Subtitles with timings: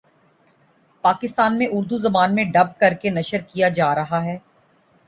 [1.03, 4.37] پاکستان میں اردو زبان میں ڈب کر کے نشر کیا جارہا ہے